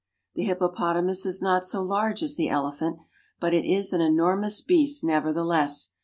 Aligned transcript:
The 0.33 0.45
hippopotamus 0.45 1.27
is 1.27 1.43
not 1.43 1.63
so 1.63 1.83
large 1.83 2.23
as 2.23 2.35
the 2.35 2.49
elephant, 2.49 2.97
but 3.39 3.53
it 3.53 3.69
is 3.71 3.93
an 3.93 4.01
enormous 4.01 4.59
beast 4.59 5.03
nevertheless. 5.03 5.91